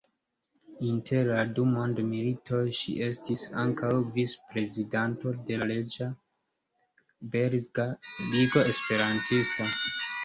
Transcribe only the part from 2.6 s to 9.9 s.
ŝi estis ankaŭ vicprezidanto de la Reĝa Belga Ligo Esperantista.